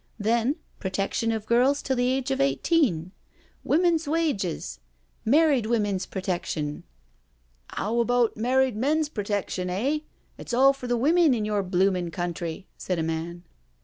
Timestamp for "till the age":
1.83-2.31